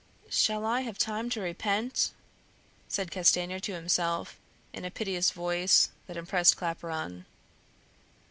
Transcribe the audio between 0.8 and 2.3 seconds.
have time to repent?"